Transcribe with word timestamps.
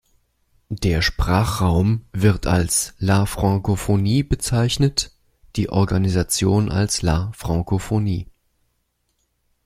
Der 0.73 1.03
Sprachraum 1.03 2.05
wird 2.11 2.47
als 2.47 2.95
"la 2.97 3.27
francophonie" 3.27 4.23
bezeichnet, 4.23 5.11
die 5.55 5.69
Organisation 5.69 6.71
als 6.71 7.03
"la 7.03 7.31
Francophonie". 7.35 8.25